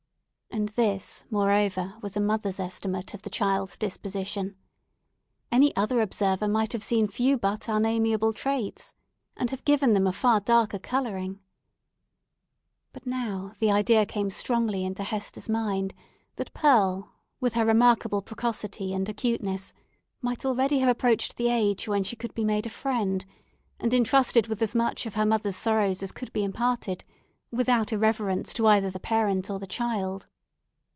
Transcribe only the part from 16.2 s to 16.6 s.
that